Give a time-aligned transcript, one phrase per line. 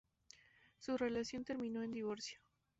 [0.79, 2.39] Su relación terminó en divorcio.